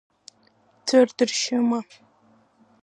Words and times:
Ӡәыр 0.85 1.07
дыршьыма? 1.17 1.79